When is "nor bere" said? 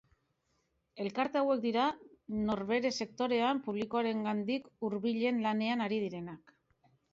2.47-2.93